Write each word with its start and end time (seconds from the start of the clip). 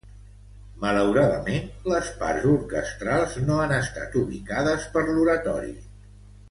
Malauradament, 0.83 1.67
les 1.93 2.09
parts 2.23 2.47
orquestrals 2.55 3.39
no 3.49 3.61
han 3.67 3.77
estat 3.79 4.21
ubicades 4.25 4.93
per 4.97 5.09
l'oratori. 5.13 5.75